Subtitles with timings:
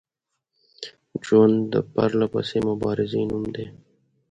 [1.25, 3.65] ژوند د پرلپسې مبارزې نوم دی